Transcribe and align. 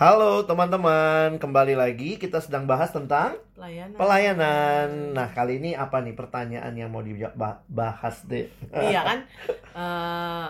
Halo 0.00 0.48
teman-teman, 0.48 1.36
kembali 1.36 1.76
lagi 1.76 2.16
kita 2.16 2.40
sedang 2.40 2.64
bahas 2.64 2.88
tentang 2.88 3.36
Pelayanan. 3.52 4.00
pelayanan. 4.00 4.88
Nah 5.12 5.28
kali 5.36 5.60
ini 5.60 5.76
apa 5.76 6.00
nih 6.00 6.16
pertanyaan 6.16 6.72
yang 6.72 6.88
mau 6.88 7.04
dibahas 7.04 8.24
deh? 8.24 8.48
iya 8.80 9.04
kan? 9.12 9.28
Eh, 9.76 10.46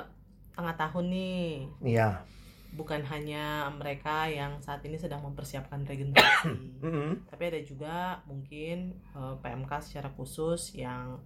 tengah 0.54 0.74
tahun 0.78 1.04
nih. 1.10 1.66
Iya. 1.82 2.22
Bukan 2.78 3.02
hanya 3.10 3.66
mereka 3.74 4.30
yang 4.30 4.62
saat 4.62 4.86
ini 4.86 4.94
sedang 4.94 5.18
mempersiapkan 5.26 5.82
regenerasi, 5.82 6.54
tapi 7.34 7.42
ada 7.50 7.58
juga 7.66 8.22
mungkin 8.30 8.94
eh, 9.18 9.34
PMK 9.42 9.82
secara 9.82 10.14
khusus 10.14 10.78
yang 10.78 11.18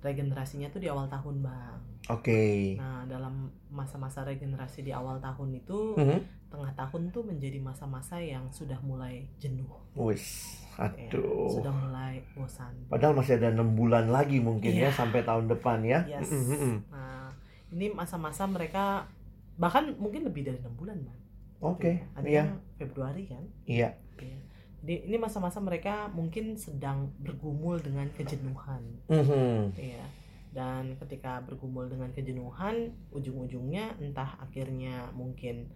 regenerasinya 0.00 0.68
tuh 0.68 0.78
di 0.78 0.88
awal 0.88 1.06
tahun, 1.06 1.40
Bang. 1.40 1.80
Oke. 2.06 2.76
Nah, 2.78 3.02
dalam 3.04 3.50
masa-masa 3.68 4.22
regenerasi 4.22 4.80
di 4.80 4.92
awal 4.94 5.18
tahun 5.18 5.58
itu, 5.58 5.98
Mhm. 5.98 6.20
tengah 6.46 6.72
tahun 6.72 7.10
tuh 7.10 7.26
menjadi 7.26 7.58
masa-masa 7.58 8.16
yang 8.16 8.46
sudah 8.48 8.78
mulai 8.80 9.26
jenuh, 9.36 9.66
Wis, 9.92 10.54
ya, 10.78 10.86
aduh. 11.10 11.50
sudah 11.50 11.74
mulai 11.74 12.22
bosan. 12.32 12.70
Padahal 12.86 13.12
masih 13.12 13.34
ada 13.36 13.50
enam 13.50 13.74
bulan 13.74 14.06
lagi 14.06 14.38
mungkin 14.38 14.70
ya 14.70 14.86
Iya. 14.88 14.94
sampai 14.94 15.26
tahun 15.26 15.50
depan 15.50 15.82
ya. 15.82 16.06
Yes. 16.06 16.30
Mm-mm. 16.30 16.86
Nah, 16.88 17.34
ini 17.74 17.90
masa-masa 17.90 18.46
mereka 18.46 19.10
bahkan 19.56 19.90
mungkin 19.98 20.22
lebih 20.22 20.46
dari 20.46 20.62
enam 20.62 20.76
bulan, 20.78 21.02
Bang. 21.02 21.18
Oke, 21.58 22.04
Ada 22.14 22.28
iya, 22.28 22.44
yang 22.46 22.60
Februari 22.76 23.24
kan? 23.26 23.42
iya. 23.66 23.96
Iya. 24.16 24.38
Jadi 24.82 25.08
ini 25.08 25.16
masa-masa 25.16 25.58
mereka 25.58 26.06
mungkin 26.10 26.54
sedang 26.56 27.10
bergumul 27.18 27.80
dengan 27.80 28.06
kejenuhan, 28.12 28.82
Mhm. 29.08 29.74
ya. 29.74 30.04
Dan 30.52 30.96
ketika 30.96 31.44
bergumul 31.44 31.88
dengan 31.88 32.12
kejenuhan, 32.12 32.92
ujung-ujungnya 33.12 34.00
entah 34.00 34.40
akhirnya 34.40 35.10
mungkin 35.12 35.68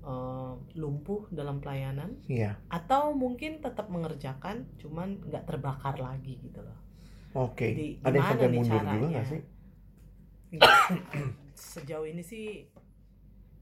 eh, 0.00 0.54
lumpuh 0.80 1.28
dalam 1.28 1.60
pelayanan, 1.60 2.16
Iya. 2.24 2.56
atau 2.72 3.12
mungkin 3.12 3.60
tetap 3.60 3.92
mengerjakan, 3.92 4.64
cuman 4.80 5.20
nggak 5.28 5.44
terbakar 5.44 6.00
lagi 6.00 6.40
gitu 6.40 6.64
loh. 6.64 6.78
Oke. 7.36 7.68
Jadi 7.76 7.86
Ada 8.00 8.16
yang 8.16 8.24
sampai 8.24 8.48
mundur 8.48 8.64
juga 8.64 8.80
caranya? 8.80 9.08
nggak 9.12 9.26
sih? 9.28 9.40
Sejauh 11.76 12.08
ini 12.08 12.24
sih, 12.24 12.69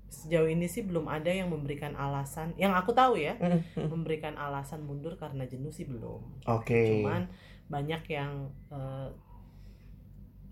sejauh 0.09 0.49
ini 0.49 0.67
sih 0.67 0.83
belum 0.83 1.07
ada 1.07 1.29
yang 1.29 1.49
memberikan 1.49 1.93
alasan. 1.93 2.57
Yang 2.57 2.73
aku 2.77 2.91
tahu 2.93 3.15
ya, 3.17 3.37
Mhm. 3.37 3.89
memberikan 3.89 4.35
alasan 4.35 4.83
mundur 4.83 5.15
karena 5.15 5.45
jenuh 5.45 5.69
sih 5.69 5.85
belum. 5.85 6.25
Oke. 6.45 7.01
Cuman 7.01 7.29
banyak 7.69 8.03
yang 8.09 8.49
eh, 8.69 9.09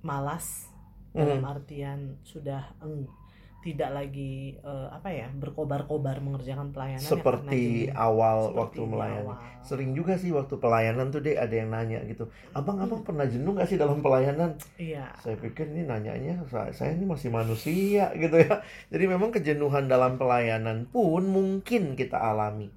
malas 0.00 0.68
dalam 1.10 1.40
artian 1.42 2.20
sudah 2.22 2.76
eng- 2.78 3.08
tidak 3.66 3.90
lagi 3.90 4.54
eh, 4.54 4.88
apa 4.88 5.10
ya 5.10 5.26
berkobar-kobar 5.34 6.22
mengerjakan 6.22 6.70
pelayanan 6.70 7.02
ya 7.02 7.10
Seperti 7.10 7.90
jenuh. 7.90 7.98
awal 7.98 8.38
Seperti 8.46 8.58
waktu 8.62 8.82
melayani. 8.86 9.26
awal. 9.26 9.36
Sering 9.66 9.90
juga 9.92 10.14
sih 10.14 10.30
waktu 10.30 10.54
pelayanan 10.56 11.10
tuh 11.10 11.18
deh 11.18 11.34
ada 11.34 11.50
yang 11.50 11.74
nanya 11.74 11.98
gitu. 12.06 12.30
Abang, 12.54 12.78
abang 12.78 13.02
pernah 13.02 13.26
jenuh 13.26 13.58
gak 13.58 13.66
sih 13.66 13.74
dalam 13.74 13.98
pelayanan? 13.98 14.54
Iya. 14.78 15.10
Saya 15.18 15.34
pikir 15.36 15.66
ini 15.66 15.82
nanyanya 15.82 16.46
saya, 16.46 16.70
saya 16.70 16.94
ini 16.94 17.02
masih 17.04 17.34
manusia 17.34 18.14
gitu 18.22 18.38
ya. 18.38 18.62
Jadi 18.94 19.04
memang 19.04 19.34
kejenuhan 19.34 19.90
dalam 19.90 20.14
pelayanan 20.14 20.86
pun 20.86 21.26
mungkin 21.26 21.98
kita 21.98 22.14
alami. 22.14 22.70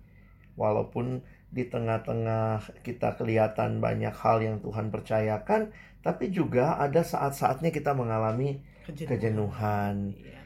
Walaupun 0.58 1.22
di 1.50 1.66
tengah-tengah 1.66 2.82
kita 2.82 3.14
kelihatan 3.16 3.78
banyak 3.80 4.14
hal 4.14 4.42
yang 4.42 4.58
Tuhan 4.60 4.90
percayakan, 4.90 5.70
tapi 6.02 6.30
juga 6.30 6.78
ada 6.78 7.02
saat-saatnya 7.02 7.70
kita 7.70 7.94
mengalami 7.94 8.62
Kejenuhan. 8.86 9.10
kejenuhan. 9.14 9.96
Iya. 10.18 10.39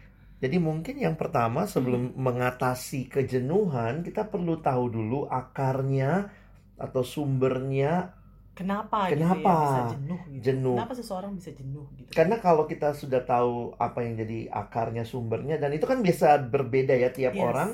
Jadi 0.44 0.58
mungkin 0.60 0.96
yang 1.00 1.16
pertama 1.16 1.64
sebelum 1.64 2.12
mengatasi 2.20 3.08
kejenuhan, 3.08 4.04
kita 4.04 4.28
perlu 4.28 4.60
tahu 4.60 4.92
dulu 4.92 5.20
akarnya 5.32 6.28
atau 6.76 7.02
sumbernya. 7.02 8.12
Kenapa, 8.54 9.10
Kenapa 9.10 9.34
gitu 9.34 9.50
ya 9.50 9.58
bisa 9.66 9.82
jenuh 9.98 10.22
gitu? 10.30 10.44
jenuh? 10.46 10.78
Kenapa 10.78 10.94
seseorang 10.94 11.32
bisa 11.34 11.50
jenuh 11.56 11.86
gitu? 11.98 12.10
Karena 12.14 12.38
kalau 12.38 12.70
kita 12.70 12.94
sudah 12.94 13.26
tahu 13.26 13.74
apa 13.82 14.06
yang 14.06 14.14
jadi 14.20 14.52
akarnya, 14.54 15.04
sumbernya, 15.10 15.58
dan 15.58 15.74
itu 15.74 15.90
kan 15.90 16.06
biasa 16.06 16.38
berbeda 16.54 16.94
ya 16.94 17.10
tiap 17.10 17.34
Yes. 17.34 17.42
orang, 17.50 17.70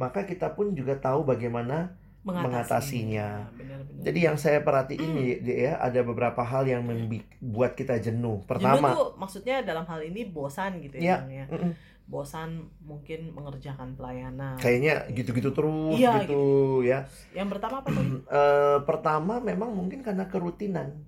maka 0.00 0.24
kita 0.24 0.56
pun 0.56 0.72
juga 0.72 0.96
tahu 0.96 1.28
bagaimana 1.28 1.92
mengatasinya. 2.22 3.50
Benar-benar. 3.52 4.02
Jadi 4.02 4.18
yang 4.20 4.36
saya 4.36 4.58
perhatiin 4.60 5.10
nih, 5.12 5.30
ya 5.42 5.72
ada 5.76 6.00
beberapa 6.00 6.40
hal 6.40 6.64
yang 6.64 6.82
membuat 6.82 7.74
kita 7.74 7.98
jenuh. 7.98 8.42
jenuh 8.42 8.46
Pertama, 8.46 8.94
tuh 8.94 9.10
maksudnya 9.16 9.60
dalam 9.60 9.82
hal 9.84 10.00
ini 10.00 10.22
bosan 10.24 10.78
gitu 10.80 10.98
Iya. 10.98 11.26
ya, 11.26 11.46
Bang, 11.50 11.70
ya. 11.70 11.74
Bosan 12.02 12.66
mungkin 12.80 13.30
mengerjakan 13.30 13.94
pelayanan. 13.94 14.58
kayaknya 14.58 15.06
gitu-gitu 15.08 15.50
terus 15.50 15.96
Iya, 15.96 16.22
gitu 16.22 16.42
ya. 16.82 17.06
Yang 17.32 17.48
pertama 17.56 17.80
apa 17.80 17.88
tadi? 17.88 18.10
Eh, 18.32 18.78
pertama 18.82 19.34
memang 19.38 19.70
mungkin 19.70 20.02
karena 20.02 20.26
kerutinan. 20.26 20.98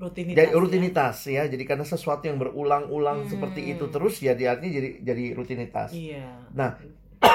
Rutinitas. 0.00 0.38
Jadi 0.38 0.48
ya. 0.48 0.56
rutinitas 0.56 1.16
ya. 1.28 1.42
Jadi 1.44 1.62
karena 1.62 1.84
sesuatu 1.84 2.24
yang 2.24 2.40
berulang-ulang 2.40 3.26
Hmm. 3.26 3.28
seperti 3.28 3.68
itu 3.68 3.84
terus 3.86 4.16
ya 4.18 4.32
artinya 4.32 4.72
jadi 4.72 4.88
jadi 5.04 5.24
rutinitas. 5.36 5.92
Iya. 5.92 6.48
Nah. 6.56 6.78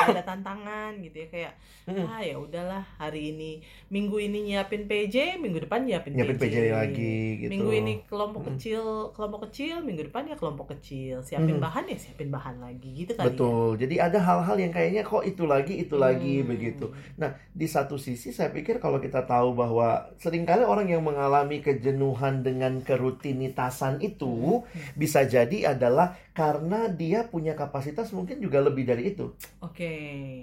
Ada 0.04 0.22
tantangan 0.22 0.92
gitu 1.00 1.16
ya 1.24 1.28
kayak 1.32 1.54
ah 2.02 2.18
ya 2.20 2.36
udahlah 2.42 2.82
hari 2.98 3.32
ini 3.32 3.62
minggu 3.94 4.18
ini 4.18 4.38
nyiapin 4.52 4.90
PJ 4.90 5.38
minggu 5.38 5.62
depan 5.66 5.86
nyiapin, 5.86 6.18
Nyiapin 6.18 6.38
PJ 6.42 6.56
lagi 6.74 7.16
gitu. 7.46 7.50
minggu 7.54 7.72
ini 7.72 7.94
kelompok 8.10 8.42
Mm-mm. 8.42 8.50
kecil 8.58 8.84
kelompok 9.14 9.40
kecil 9.50 9.76
minggu 9.86 10.02
depan 10.10 10.24
ya 10.26 10.36
kelompok 10.36 10.74
kecil 10.78 11.22
siapin 11.22 11.58
Mm-mm. 11.58 11.64
bahan 11.64 11.86
ya 11.86 11.98
siapin 11.98 12.30
bahan 12.34 12.58
lagi 12.58 12.90
gitu 13.06 13.14
kali 13.14 13.26
Betul. 13.32 13.78
Jadi 13.82 13.96
ada 13.98 14.20
hal-hal 14.22 14.56
yang 14.60 14.70
kayaknya 14.70 15.02
kok 15.02 15.24
itu 15.26 15.44
lagi 15.46 15.74
itu 15.82 15.96
ya. 15.96 16.02
lagi 16.06 16.34
Hmm. 16.42 16.48
begitu. 16.52 16.86
Nah, 17.18 17.34
di 17.52 17.66
satu 17.66 17.96
sisi 17.98 18.30
saya 18.30 18.50
pikir 18.54 18.78
kalau 18.78 19.02
kita 19.02 19.26
tahu 19.26 19.58
bahwa 19.58 19.88
sering 20.22 20.46
kali 20.46 20.62
orang 20.64 20.88
yang 20.90 21.02
mengalami 21.02 21.58
kejenuhan 21.60 22.42
dengan 22.42 22.82
kerutinitasan 22.82 24.02
itu 24.02 24.62
Hmm. 24.66 24.94
bisa 24.96 25.26
jadi 25.26 25.74
adalah 25.74 26.14
karena 26.36 26.92
dia 26.92 27.26
punya 27.26 27.56
kapasitas 27.56 28.12
mungkin 28.12 28.38
juga 28.40 28.60
lebih 28.60 28.84
dari 28.86 29.16
itu. 29.16 29.32
oke 29.62 29.85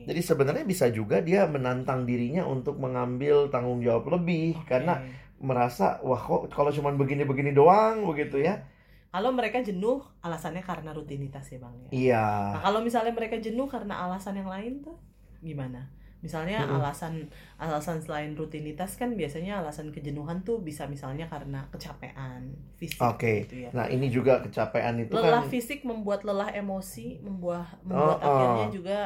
Jadi 0.02 0.20
sebenarnya 0.20 0.64
bisa 0.64 0.90
juga 0.90 1.20
dia 1.20 1.46
menantang 1.46 2.02
dirinya 2.02 2.42
untuk 2.42 2.76
mengambil 2.76 3.46
tanggung 3.48 3.78
jawab 3.78 4.08
lebih 4.10 4.58
Oke. 4.58 4.66
karena 4.68 4.98
merasa 5.38 5.98
wah 6.00 6.18
kok 6.18 6.50
kalau 6.50 6.70
cuma 6.70 6.94
begini-begini 6.94 7.50
doang 7.50 8.06
begitu 8.06 8.38
ya. 8.38 8.62
kalau 9.10 9.28
mereka 9.28 9.60
jenuh 9.60 10.00
alasannya 10.24 10.64
karena 10.64 10.88
rutinitas 10.90 11.44
ya 11.52 11.60
bang 11.60 11.74
ya 11.76 11.88
Iya. 11.92 12.26
Nah, 12.56 12.62
kalau 12.64 12.80
misalnya 12.80 13.12
mereka 13.12 13.36
jenuh 13.36 13.68
karena 13.68 14.00
alasan 14.00 14.40
yang 14.40 14.48
lain 14.48 14.80
tuh 14.80 14.96
gimana? 15.38 15.92
Misalnya 16.22 16.62
Mm-mm. 16.62 16.78
alasan 16.78 17.28
alasan 17.58 17.98
selain 17.98 18.32
rutinitas 18.32 18.94
kan 18.94 19.12
biasanya 19.12 19.58
alasan 19.58 19.90
kejenuhan 19.90 20.46
tuh 20.46 20.62
bisa 20.62 20.86
misalnya 20.86 21.26
karena 21.26 21.66
kecapean 21.68 22.54
fisik 22.78 23.02
Oke. 23.02 23.44
gitu 23.44 23.66
ya. 23.66 23.70
Nah, 23.74 23.90
ini 23.90 24.06
juga 24.08 24.38
kecapean 24.40 25.02
itu 25.02 25.12
lelah 25.12 25.42
kan 25.42 25.50
fisik 25.50 25.82
membuat 25.82 26.22
lelah 26.22 26.54
emosi, 26.54 27.18
membuat 27.20 27.82
membuat 27.82 28.16
Oh, 28.16 28.24
oh. 28.24 28.32
akhirnya 28.32 28.68
juga 28.70 28.98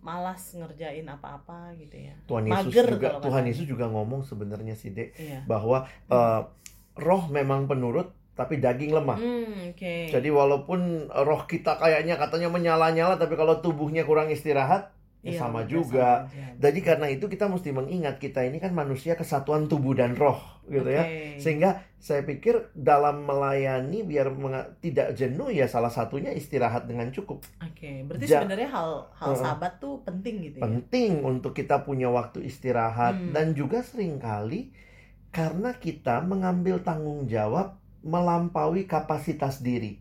malas 0.00 0.42
ngerjain 0.52 1.04
apa-apa 1.04 1.74
gitu 1.76 1.96
ya. 2.02 2.14
Tuhan 2.24 2.44
Yesus 2.44 2.66
mager 2.68 2.86
juga 2.90 3.08
Tuhan. 3.18 3.42
Yesus 3.44 3.66
juga 3.66 3.86
ngomong 3.86 4.22
sebenarnya 4.22 4.72
sih 4.72 4.90
Dek 4.90 5.12
Iya. 5.14 5.44
bahwa 5.44 5.84
eh, 6.06 6.40
roh 6.96 7.24
memang 7.28 7.66
penurut 7.66 8.08
tapi 8.32 8.56
daging 8.56 8.92
lemah. 8.92 9.16
Hmm, 9.16 9.72
oke. 9.72 9.94
Jadi 10.08 10.28
walaupun 10.28 10.80
roh 11.08 11.42
kita 11.44 11.76
kayaknya 11.76 12.16
katanya 12.16 12.48
menyala-nyala 12.48 13.16
tapi 13.16 13.32
kalau 13.32 13.60
tubuhnya 13.60 14.04
kurang 14.04 14.28
istirahat 14.28 14.95
ya 15.28 15.40
sama 15.40 15.66
juga. 15.66 16.30
sama. 16.30 16.54
Jadi 16.62 16.78
karena 16.80 17.06
itu 17.10 17.26
kita 17.26 17.46
mesti 17.46 17.70
mengingat 17.70 18.16
kita 18.16 18.46
ini 18.46 18.62
kan 18.62 18.70
manusia 18.70 19.14
kesatuan 19.14 19.66
tubuh 19.66 19.92
dan 19.92 20.14
roh 20.14 20.38
gitu 20.66 20.86
ya. 20.86 21.02
Oke. 21.02 21.38
Sehingga 21.38 21.82
saya 21.98 22.22
pikir 22.22 22.70
dalam 22.72 23.26
melayani 23.26 24.02
biar 24.02 24.30
tidak 24.78 25.14
jenuh 25.14 25.50
ya 25.50 25.66
salah 25.66 25.90
satunya 25.90 26.30
istirahat 26.30 26.86
dengan 26.86 27.10
cukup. 27.10 27.42
Oke, 27.58 28.06
berarti 28.06 28.24
Ja- 28.26 28.40
sebenarnya 28.40 28.70
hal 28.70 28.90
hal 29.14 29.28
Heeh. 29.34 29.40
sahabat 29.42 29.72
tuh 29.78 30.02
penting 30.02 30.46
gitu 30.46 30.56
ya. 30.58 30.62
Penting 30.62 31.22
untuk 31.22 31.52
kita 31.52 31.82
punya 31.82 32.06
waktu 32.08 32.46
istirahat 32.46 33.18
Hmm. 33.18 33.32
dan 33.34 33.52
juga 33.52 33.82
sering 33.82 34.18
kali 34.18 34.70
karena 35.30 35.76
kita 35.76 36.22
mengambil 36.24 36.80
tanggung 36.80 37.26
jawab 37.26 37.76
melampaui 38.00 38.86
kapasitas 38.86 39.60
diri. 39.60 39.98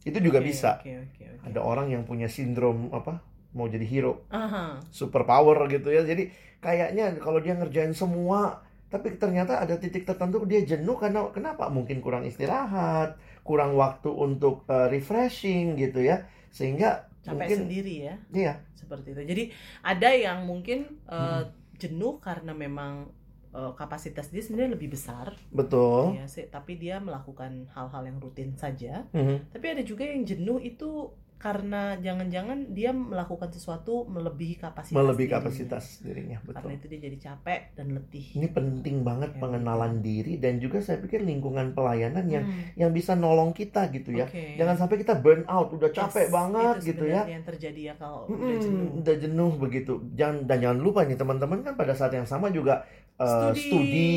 Itu 0.00 0.16
juga 0.20 0.40
Oke, 0.40 0.48
bisa. 0.48 0.80
Oke, 0.80 0.92
oke, 0.96 1.24
oke. 1.36 1.44
Ada 1.50 1.60
orang 1.60 1.92
yang 1.92 2.04
punya 2.04 2.28
sindrom 2.28 2.88
apa? 2.88 3.20
Mau 3.52 3.66
jadi 3.66 3.82
hero, 3.82 4.22
Aha. 4.30 4.78
super 4.90 5.22
power 5.24 5.66
gitu 5.66 5.90
ya. 5.90 6.02
Jadi 6.02 6.30
kayaknya 6.58 7.18
kalau 7.18 7.40
dia 7.40 7.54
ngerjain 7.56 7.92
semua 7.92 8.62
tapi 8.90 9.14
ternyata 9.14 9.62
ada 9.62 9.78
titik 9.78 10.02
tertentu 10.02 10.42
dia 10.46 10.62
jenuh 10.62 10.98
karena 10.98 11.22
kenapa? 11.30 11.70
Mungkin 11.70 12.02
kurang 12.02 12.26
istirahat, 12.26 13.14
kurang 13.42 13.78
waktu 13.78 14.10
untuk 14.10 14.66
uh, 14.66 14.90
refreshing 14.90 15.78
gitu 15.78 16.02
ya. 16.02 16.26
Sehingga 16.50 17.06
capek 17.20 17.36
mungkin 17.36 17.58
sendiri 17.68 17.94
ya 18.08 18.16
iya, 18.32 18.54
seperti 18.72 19.12
itu 19.12 19.22
jadi 19.28 19.42
ada 19.84 20.08
yang 20.08 20.48
mungkin 20.48 20.88
eh, 21.04 21.44
Hmm. 21.44 21.52
jenuh 21.76 22.16
karena 22.16 22.56
memang 22.56 23.12
eh, 23.52 23.72
kapasitas 23.76 24.32
dia 24.32 24.40
sebenarnya 24.40 24.72
lebih 24.72 24.96
besar 24.96 25.36
betul. 25.52 26.16
ya 26.16 26.24
sih 26.24 26.48
tapi 26.48 26.80
dia 26.80 26.96
melakukan 26.96 27.68
hal-hal 27.76 28.08
yang 28.08 28.16
rutin 28.24 28.56
saja 28.56 29.04
Mhm. 29.12 29.52
tapi 29.52 29.66
ada 29.68 29.84
juga 29.84 30.08
yang 30.08 30.24
jenuh 30.24 30.64
itu 30.64 31.12
karena 31.44 31.76
jangan-jangan 32.04 32.58
dia 32.76 32.90
melakukan 32.92 33.50
sesuatu 33.56 33.92
melebihi 34.14 34.56
kapasitas 34.64 34.92
melebihi 34.96 35.28
dirinya. 35.28 35.40
kapasitas 35.40 35.84
dirinya 36.04 36.38
karena 36.52 36.70
betul 36.70 36.70
itu 36.76 36.86
dia 36.92 37.00
jadi 37.06 37.18
capek 37.26 37.60
dan 37.76 37.86
letih. 37.96 38.26
Ini 38.36 38.46
penting 38.56 38.96
banget 39.08 39.30
Ya, 39.32 39.40
pengenalan 39.42 39.94
diri 40.06 40.32
dan 40.42 40.54
juga 40.64 40.78
saya 40.86 40.98
pikir 41.04 41.20
lingkungan 41.30 41.72
pelayanan 41.76 42.26
yang 42.34 42.44
Hmm, 42.46 42.62
yang 42.80 42.90
bisa 42.98 43.12
nolong 43.14 43.50
kita 43.60 43.88
gitu 43.90 44.10
ya. 44.20 44.26
Oke. 44.26 44.44
jangan 44.58 44.76
sampai 44.80 44.96
kita 45.02 45.14
burn 45.24 45.42
out 45.48 45.68
udah 45.72 45.90
capek 45.98 46.26
Yes, 46.26 46.32
banget 46.36 46.76
itu 46.82 46.86
gitu 46.92 47.04
ya. 47.06 47.22
yang 47.24 47.44
terjadi 47.48 47.80
ya 47.90 47.94
kalau 47.96 48.20
udah 48.26 48.36
Mm-mm, 48.36 48.60
jenuh. 48.60 48.90
udah 49.00 49.14
jenuh 49.22 49.52
begitu. 49.56 49.92
Jangan 50.14 50.36
dan 50.48 50.58
jangan 50.62 50.78
lupa 50.80 51.00
nih 51.08 51.18
teman-teman 51.18 51.58
kan 51.66 51.74
pada 51.80 51.92
saat 51.94 52.12
yang 52.12 52.28
sama 52.28 52.50
juga 52.50 52.84
uh, 53.18 53.52
Studi. 53.52 53.60
studi 53.60 54.10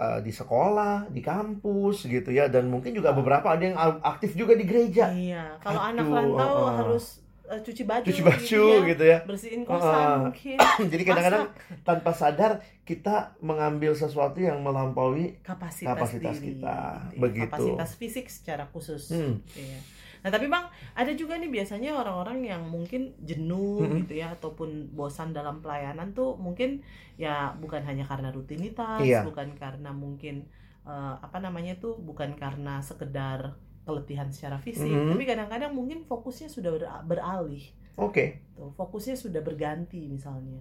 uh, 0.00 0.18
di 0.24 0.32
sekolah 0.32 1.12
di 1.12 1.20
kampus 1.20 2.08
gitu 2.08 2.32
ya 2.32 2.48
dan 2.48 2.72
mungkin 2.72 2.96
juga 2.96 3.12
beberapa 3.12 3.52
ada 3.52 3.62
yang 3.62 3.76
aktif 4.00 4.32
juga 4.32 4.56
di 4.56 4.64
gereja 4.64 5.12
iya 5.12 5.60
kalau 5.60 5.84
anak 5.84 6.08
rantau 6.08 6.56
uh-uh. 6.64 6.72
harus 6.80 7.20
uh, 7.44 7.60
cuci 7.60 7.84
baju 7.84 8.06
cuci 8.08 8.22
baju 8.24 8.40
gitu 8.40 8.64
ya. 8.64 8.88
gitu 8.88 9.04
ya 9.04 9.18
bersihin 9.28 9.62
kosan 9.68 10.08
mungkin 10.32 10.58
jadi 10.88 11.02
kadang-kadang 11.04 11.46
tanpa 11.84 12.10
sadar 12.16 12.64
kita 12.88 13.36
mengambil 13.44 13.94
sesuatu 13.94 14.42
yang 14.42 14.58
melampaui 14.64 15.38
kapasitas, 15.46 15.94
kapasitas 15.94 16.36
diri, 16.40 16.58
kita. 16.58 16.58
gitu 16.58 16.66
ya. 16.66 17.20
Begitu. 17.20 17.46
kapasitas 17.46 17.90
fisik 17.94 18.26
secara 18.26 18.64
khusus 18.72 19.12
hmm, 19.12 19.38
Iya. 19.54 19.78
Nah 20.20 20.30
tapi 20.30 20.46
bang 20.46 20.64
ada 20.92 21.12
juga 21.12 21.36
nih 21.36 21.48
biasanya 21.48 21.96
orang-orang 21.96 22.44
yang 22.44 22.62
mungkin 22.68 23.16
jenuh 23.20 23.80
Mm-mm. 23.82 24.04
gitu 24.04 24.20
ya 24.20 24.32
ataupun 24.32 24.92
bosan 24.92 25.32
dalam 25.32 25.60
pelayanan 25.60 26.12
tuh 26.12 26.36
mungkin 26.36 26.84
ya 27.16 27.56
bukan 27.56 27.80
hanya 27.84 28.04
karena 28.04 28.28
rutinitas, 28.28 29.00
Iya. 29.00 29.24
bukan 29.24 29.56
karena 29.56 29.90
mungkin 29.92 30.44
eh, 30.80 31.14
apa 31.20 31.38
namanya 31.38 31.76
tuh 31.76 32.00
bukan 32.00 32.36
karena 32.36 32.80
sekedar 32.80 33.52
keletihan 33.84 34.32
secara 34.32 34.56
fisik, 34.56 34.88
Mhm. 34.88 35.12
tapi 35.12 35.24
kadang-kadang 35.24 35.72
mungkin 35.72 36.04
fokusnya 36.04 36.48
sudah 36.48 36.72
ber- 36.72 37.04
beralih, 37.04 37.64
oke 37.96 38.24
tuh 38.56 38.72
fokusnya 38.76 39.16
sudah 39.16 39.40
berganti 39.40 40.08
misalnya. 40.08 40.60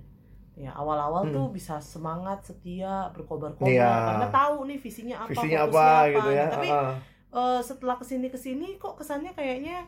Ya 0.59 0.75
awal-awal 0.75 1.31
Hmm. 1.31 1.33
tuh 1.35 1.45
bisa 1.55 1.79
semangat, 1.79 2.43
setia, 2.43 3.07
berkobar-kobar 3.15 3.71
Iya. 3.71 3.91
karena 4.11 4.27
tahu 4.27 4.67
nih 4.67 4.75
visinya 4.77 5.15
apa, 5.23 5.31
visinya 5.31 5.59
fokusnya 5.67 5.87
apa 5.87 6.11
gitu 6.11 6.29
ya 6.29 6.43
Nah, 6.43 6.51
tapi 6.51 6.67
uh-uh. 6.67 6.93
Eh, 7.29 7.61
setelah 7.61 7.95
ke 7.95 8.05
sini 8.05 8.27
ke 8.27 8.37
sini 8.37 8.77
kok 8.77 8.97
kesannya 8.97 9.33
kayaknya 9.33 9.85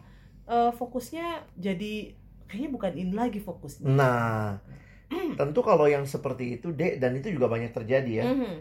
eh, 0.47 0.71
fokusnya 0.71 1.45
jadi 1.57 2.13
kayaknya 2.45 2.69
bukan 2.69 2.93
ini 2.93 3.13
lagi 3.13 3.39
fokusnya. 3.39 3.87
nah 3.87 4.59
tentu 5.35 5.59
kalau 5.59 5.87
yang 5.87 6.03
seperti 6.03 6.55
itu 6.59 6.71
dek 6.71 6.99
dan 6.99 7.15
itu 7.15 7.31
juga 7.31 7.47
banyak 7.47 7.71
terjadi 7.71 8.11
ya 8.11 8.25
Mhm. 8.31 8.53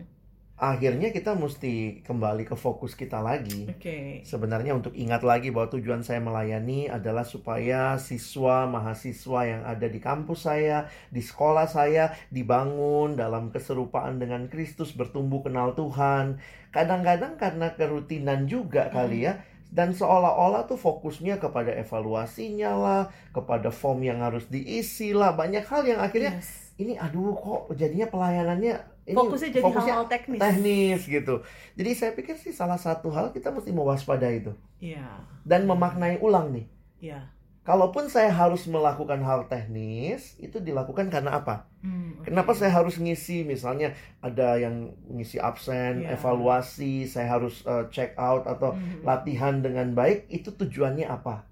Akhirnya 0.61 1.09
kita 1.09 1.33
mesti 1.33 2.05
kembali 2.05 2.45
ke 2.45 2.53
fokus 2.53 2.93
kita 2.93 3.25
lagi 3.25 3.73
Oke. 3.73 4.21
Sebenarnya 4.29 4.77
untuk 4.77 4.93
ingat 4.93 5.25
lagi 5.25 5.49
bahwa 5.49 5.73
tujuan 5.73 6.05
saya 6.05 6.21
melayani 6.21 6.93
adalah 6.93 7.25
supaya 7.25 7.97
siswa 7.97 8.69
mahasiswa 8.69 9.41
yang 9.49 9.63
ada 9.65 9.89
di 9.89 9.97
kampus 9.97 10.45
saya, 10.45 10.85
di 11.09 11.25
sekolah 11.25 11.65
saya 11.65 12.13
dibangun 12.29 13.17
dalam 13.17 13.49
keserupaan 13.49 14.21
dengan 14.21 14.53
Kristus, 14.53 14.93
bertumbuh 14.93 15.41
kenal 15.41 15.73
Tuhan. 15.73 16.37
Kadang-kadang 16.75 17.41
karena 17.41 17.73
kerutinan 17.73 18.45
juga 18.45 18.93
kali 18.93 19.25
ya. 19.25 19.41
Dan 19.71 19.95
seolah-olah 19.95 20.67
tuh 20.67 20.75
fokusnya 20.77 21.39
kepada 21.39 21.71
evaluasinya 21.79 22.75
lah, 22.75 23.03
kepada 23.31 23.71
form 23.71 24.03
yang 24.03 24.19
harus 24.19 24.51
diisi 24.51 25.15
lah, 25.15 25.33
banyak 25.33 25.63
hal 25.63 25.87
yang 25.87 26.03
akhirnya 26.03 26.43
Yes. 26.43 26.75
ini 26.77 26.99
aduh 26.99 27.39
kok 27.39 27.71
jadinya 27.79 28.11
pelayanannya 28.11 28.90
ini 29.03 29.17
Fokusnya 29.17 29.51
jadi 29.51 29.65
fokusnya 29.65 29.95
hal-hal 29.97 30.07
teknis. 30.07 30.39
teknis 30.39 31.01
gitu. 31.05 31.35
Jadi 31.75 31.91
saya 31.93 32.13
pikir 32.13 32.37
sih 32.37 32.53
salah 32.53 32.77
satu 32.77 33.09
hal 33.09 33.31
kita 33.31 33.49
mesti 33.49 33.71
mewaspadai 33.71 34.41
itu 34.41 34.53
Iya. 34.79 35.25
dan 35.43 35.65
memaknai 35.65 36.19
ulang 36.19 36.53
nih. 36.53 36.67
Iya. 37.01 37.21
Kalaupun 37.61 38.09
saya 38.09 38.33
harus 38.33 38.65
melakukan 38.65 39.21
hal 39.21 39.45
teknis, 39.47 40.35
itu 40.39 40.59
dilakukan 40.59 41.13
karena 41.13 41.39
apa? 41.39 41.69
Hmm, 41.85 42.17
oke. 42.17 42.25
Kenapa 42.27 42.57
saya 42.57 42.73
harus 42.73 42.97
ngisi 42.97 43.45
misalnya 43.45 43.93
ada 44.19 44.57
yang 44.57 44.91
ngisi 45.07 45.37
absen, 45.37 46.03
Iya. 46.03 46.17
evaluasi, 46.17 47.05
saya 47.05 47.37
harus 47.37 47.61
uh, 47.65 47.85
check 47.89 48.17
out 48.17 48.49
atau 48.49 48.73
Mhm. 48.73 49.05
latihan 49.05 49.61
dengan 49.61 49.93
baik, 49.93 50.25
itu 50.29 50.51
tujuannya 50.51 51.05
apa? 51.05 51.45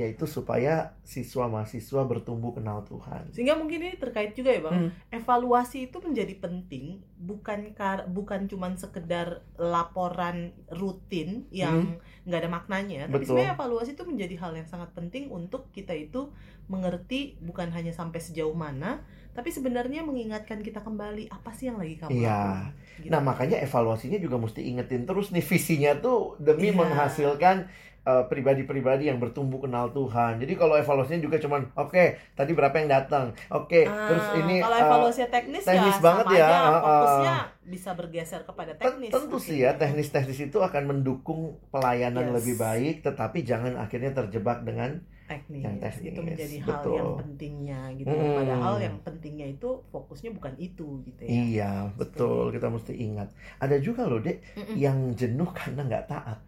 Yaitu 0.00 0.24
supaya 0.24 0.96
siswa 1.04 1.44
mahasiswa 1.44 2.00
bertumbuh 2.08 2.56
kenal 2.56 2.80
Tuhan. 2.88 3.28
Sehingga 3.36 3.60
mungkin 3.60 3.84
ini 3.84 4.00
terkait 4.00 4.32
juga 4.32 4.48
ya 4.56 4.64
bang. 4.64 4.88
Hmm. 4.88 4.90
Evaluasi 5.12 5.92
itu 5.92 6.00
menjadi 6.00 6.40
penting 6.40 7.04
bukan 7.20 7.76
kar 7.76 8.08
bukan 8.08 8.48
cuman 8.48 8.80
sekedar 8.80 9.44
laporan 9.60 10.56
rutin 10.72 11.44
yang 11.52 12.00
nggak 12.24 12.40
ada 12.40 12.50
maknanya, 12.50 13.00
tapi 13.06 13.12
Hmm. 13.12 13.12
Betul. 13.20 13.28
sebenarnya 13.36 13.54
evaluasi 13.60 13.90
itu 13.92 14.04
menjadi 14.08 14.34
hal 14.40 14.52
yang 14.56 14.68
sangat 14.68 14.90
penting 14.96 15.28
untuk 15.28 15.68
kita 15.76 15.92
itu 15.92 16.32
mengerti 16.72 17.36
bukan 17.44 17.68
hanya 17.76 17.92
sampai 17.92 18.22
sejauh 18.22 18.56
mana, 18.56 19.04
tapi 19.30 19.48
sebenarnya 19.48 20.02
mengingatkan 20.02 20.60
kita 20.60 20.80
kembali 20.80 21.28
apa 21.28 21.50
sih 21.50 21.68
yang 21.68 21.78
lagi 21.78 21.96
kamu 21.96 22.10
Iya. 22.12 22.34
lakukan. 22.34 22.72
Gitu. 23.00 23.08
Nah, 23.08 23.20
makanya 23.20 23.56
evaluasinya 23.58 24.18
juga 24.18 24.36
mesti 24.36 24.60
ingetin 24.62 25.04
terus 25.04 25.30
nih 25.30 25.40
visinya 25.42 25.96
tuh 25.96 26.36
demi 26.36 26.68
Iya. 26.68 26.76
menghasilkan 26.76 27.56
uh, 28.02 28.24
pribadi-pribadi 28.26 29.06
yang 29.06 29.16
bertumbuh 29.16 29.60
kenal 29.60 29.88
Tuhan. 29.90 30.40
Jadi 30.40 30.52
kalau 30.54 30.74
evaluasinya 30.74 31.20
juga 31.20 31.36
cuman 31.36 31.68
oke, 31.74 32.04
tadi 32.32 32.52
berapa 32.52 32.72
yang 32.74 32.90
datang? 32.90 33.32
Oke, 33.48 33.84
Ah, 33.84 34.08
terus 34.08 34.26
ini 34.40 34.60
kalau 34.60 34.76
uh, 34.76 34.84
evaluasi 34.84 35.20
teknis, 35.28 35.64
teknis 35.64 35.96
ya 35.96 36.02
banget 36.02 36.24
ya, 36.32 36.46
aja, 36.48 36.56
ah. 36.56 36.80
fokusnya 36.80 37.34
bisa 37.70 37.90
bergeser 37.94 38.40
kepada 38.42 38.72
teknis. 38.74 39.12
tentu 39.12 39.36
sih 39.38 39.62
ya 39.62 39.76
teknis-teknis 39.76 40.50
itu 40.50 40.58
akan 40.58 40.82
mendukung 40.90 41.60
pelayanan 41.70 42.32
Yes. 42.32 42.34
lebih 42.42 42.54
baik, 42.58 42.94
tetapi 43.04 43.44
jangan 43.44 43.76
akhirnya 43.76 44.10
terjebak 44.10 44.64
dengan 44.64 45.04
teknis, 45.30 45.62
Yang 45.62 45.76
teknis, 45.78 46.10
itu 46.10 46.20
menjadi 46.20 46.56
hal 46.66 46.70
betul. 46.82 46.94
yang 46.98 47.10
pentingnya 47.14 47.80
gitu. 47.94 48.10
Hmm. 48.10 48.34
Padahal 48.34 48.74
yang 48.82 48.96
pentingnya 49.06 49.46
itu 49.54 49.68
fokusnya 49.88 50.30
bukan 50.34 50.54
itu 50.58 50.86
gitu 51.06 51.22
ya. 51.22 51.30
iya, 51.30 51.72
betul. 51.94 52.50
Kita 52.50 52.66
mesti 52.66 52.92
ingat. 52.98 53.28
Ada 53.62 53.76
juga 53.78 54.10
loh, 54.10 54.18
Dek, 54.18 54.42
Mm-mm. 54.58 54.74
yang 54.76 54.98
jenuh 55.14 55.48
karena 55.54 55.80
nggak 55.86 56.06
taat. 56.10 56.38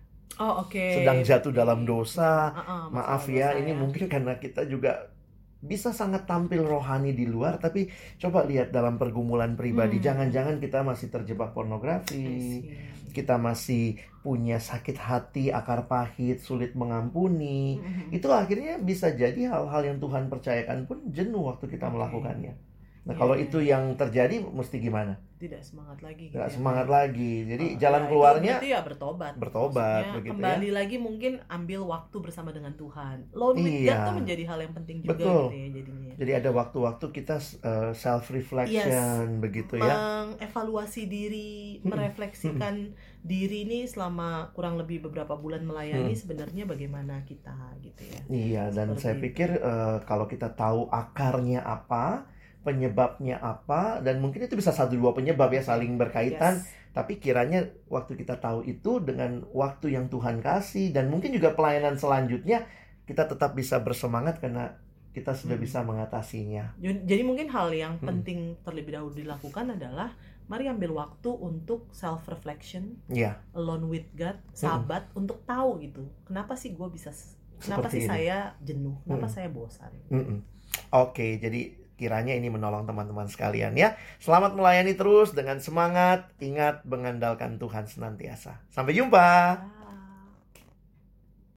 Oh 0.40 0.64
oke. 0.66 0.80
Sedang 0.98 1.20
jatuh 1.22 1.52
dalam 1.52 1.84
dosa, 1.84 2.50
Ah, 2.50 2.60
ah, 2.64 2.84
Maaf 2.90 3.28
ya, 3.28 3.52
dosa 3.52 3.60
ini 3.60 3.72
mungkin 3.76 4.08
karena 4.10 4.32
kita 4.36 4.64
juga 4.66 5.12
bisa 5.62 5.94
sangat 5.94 6.26
tampil 6.26 6.66
rohani 6.66 7.14
di 7.14 7.24
luar, 7.24 7.62
tapi 7.62 7.86
coba 8.18 8.42
lihat 8.42 8.74
dalam 8.74 8.98
pergumulan 8.98 9.54
pribadi. 9.54 10.02
Hmm. 10.02 10.04
Jangan-jangan 10.10 10.58
kita 10.58 10.82
masih 10.82 11.06
terjebak 11.08 11.54
pornografi, 11.54 12.66
kita 13.14 13.38
masih 13.38 14.02
punya 14.26 14.58
sakit 14.58 14.96
hati, 14.98 15.54
akar 15.54 15.86
pahit, 15.86 16.42
sulit 16.42 16.74
mengampuni. 16.78 17.78
Mhm. 17.78 18.14
Itu 18.14 18.30
akhirnya 18.30 18.78
bisa 18.78 19.10
jadi 19.14 19.50
hal-hal 19.50 19.82
yang 19.82 19.98
Tuhan 19.98 20.30
percayakan 20.30 20.86
pun 20.86 20.98
jenuh 21.10 21.46
waktu 21.46 21.66
kita 21.70 21.90
Oke. 21.90 21.94
melakukannya. 21.98 22.71
Nah, 23.02 23.12
Iya, 23.12 23.18
kalau 23.18 23.34
iya, 23.34 23.42
itu 23.42 23.58
yang 23.58 23.84
terjadi, 23.94 24.36
mesti 24.46 24.78
gimana? 24.78 25.18
Tidak 25.36 25.58
semangat 25.58 25.98
lagi. 26.00 26.30
gitu 26.30 26.38
Nggak 26.38 26.46
ya. 26.46 26.54
semangat 26.54 26.86
lagi. 26.86 27.34
Jadi 27.44 27.66
Oh, 27.66 27.78
jalan 27.82 27.98
ya, 27.98 28.06
itu 28.06 28.10
keluarnya 28.14 28.52
berarti 28.54 28.68
ya 28.70 28.80
bertobat. 28.86 29.32
bertobat, 29.34 29.82
Maksudnya 29.82 30.14
begitu 30.14 30.30
ya. 30.30 30.38
kembali 30.38 30.68
lagi 30.70 30.96
mungkin 30.98 31.32
ambil 31.50 31.80
waktu 31.82 32.16
bersama 32.16 32.50
dengan 32.50 32.72
Tuhan. 32.72 33.16
Lone 33.32 33.58
with 33.58 33.74
Iya. 33.74 33.90
God 33.90 33.98
tuh 34.00 34.14
menjadi 34.16 34.42
hal 34.46 34.58
yang 34.60 34.70
penting 34.72 34.96
juga 35.02 35.18
Betul. 35.18 35.42
gitu 35.42 35.56
ya 35.56 35.68
jadinya. 35.74 36.12
Jadi 36.14 36.32
ada 36.32 36.50
waktu-waktu 36.52 37.06
kita 37.10 37.36
self 37.92 38.24
reflection 38.30 39.42
begitu 39.42 39.74
ya. 39.76 39.94
mengevaluasi 40.38 41.02
diri, 41.04 41.82
merefleksikan 41.82 42.94
diri 43.20 43.58
ini 43.62 43.82
selama 43.84 44.50
kurang 44.52 44.78
lebih 44.78 45.02
beberapa 45.02 45.34
bulan 45.34 45.62
melayani 45.62 46.10
Mm. 46.10 46.18
sebenarnya 46.18 46.64
bagaimana 46.64 47.22
kita 47.22 47.54
gitu 47.80 48.02
ya. 48.04 48.20
Iya, 48.28 48.64
dan 48.70 48.94
Seperti 48.94 49.02
saya 49.02 49.14
itu. 49.14 49.22
pikir 49.26 49.48
eh, 49.56 49.98
kalau 50.04 50.26
kita 50.26 50.54
tahu 50.54 50.86
akarnya 50.86 51.62
apa, 51.62 52.30
penyebabnya 52.62 53.38
apa, 53.38 53.98
dan 53.98 54.18
mungkin 54.18 54.42
itu 54.42 54.54
bisa 54.54 54.70
satu 54.70 54.94
dua 54.94 55.12
penyebab 55.12 55.50
ya 55.50 55.60
saling 55.60 55.94
berkaitan. 55.94 56.58
Yes. 56.58 56.66
Tapi 56.92 57.16
kiranya 57.16 57.64
waktu 57.88 58.14
kita 58.14 58.36
tahu 58.36 58.62
itu 58.62 59.00
dengan 59.00 59.42
waktu 59.50 59.96
yang 59.96 60.06
Tuhan 60.06 60.38
kasih 60.38 60.92
dan 60.92 61.08
mungkin 61.08 61.32
juga 61.32 61.52
pelayanan 61.52 61.96
selanjutnya 61.96 62.68
kita 63.02 63.24
tetap 63.24 63.52
bisa 63.52 63.80
bersemangat 63.80 64.38
karena 64.38 64.76
kita 65.10 65.32
sudah 65.32 65.56
Hmm. 65.56 65.64
bisa 65.64 65.80
mengatasinya. 65.82 66.76
Jadi 66.80 67.20
mungkin 67.20 67.48
hal 67.48 67.68
yang 67.72 67.96
Mm. 67.96 68.04
penting 68.04 68.38
terlebih 68.60 68.92
dahulu 68.92 69.12
dilakukan 69.14 69.72
adalah 69.72 70.12
mari 70.44 70.68
ambil 70.68 70.92
waktu 70.94 71.28
untuk 71.28 71.88
self 71.92 72.28
reflection, 72.28 72.96
Iya, 73.08 73.40
alone 73.52 73.88
with 73.88 74.08
God, 74.12 74.36
sahabat 74.52 75.08
untuk 75.12 75.44
tahu 75.44 75.80
gitu. 75.80 76.08
Kenapa 76.24 76.56
sih 76.56 76.72
gue 76.72 76.88
bisa 76.88 77.12
kenapa 77.56 77.88
Seperti 77.88 77.96
sih 77.96 78.04
ini. 78.04 78.08
saya 78.08 78.38
jenuh? 78.60 78.96
Kenapa 79.04 79.28
Mm. 79.28 79.32
saya 79.32 79.48
bosan? 79.48 79.92
Mm-mm. 80.08 80.38
Oke, 80.90 81.36
jadi 81.36 81.72
kiranya 81.98 82.32
ini 82.32 82.48
menolong 82.48 82.88
teman-teman 82.88 83.28
sekalian 83.28 83.74
ya. 83.74 83.98
Selamat 84.22 84.54
melayani 84.54 84.94
terus 84.94 85.36
dengan 85.36 85.58
semangat, 85.58 86.30
ingat 86.38 86.86
mengandalkan 86.88 87.58
Tuhan 87.60 87.88
senantiasa. 87.90 88.62
Sampai 88.70 88.96
jumpa. 88.96 89.81